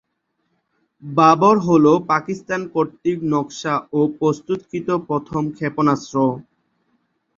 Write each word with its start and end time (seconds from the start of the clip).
বাবর 1.03 1.55
হলো 1.67 1.91
পাকিস্তান 2.11 2.61
কর্তৃক 2.73 3.19
নকশা 3.31 3.73
ও 3.93 3.99
প্রস্তুতকৃত 4.17 4.87
প্রথম 5.07 5.43
ক্ষেপণাস্ত্র। 5.57 6.15